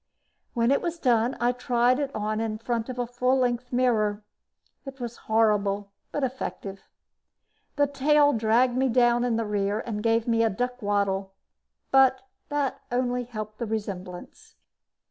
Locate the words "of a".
2.89-3.05